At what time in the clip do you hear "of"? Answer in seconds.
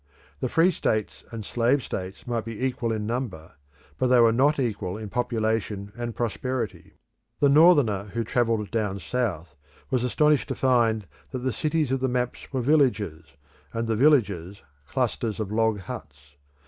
11.91-11.99, 15.39-15.51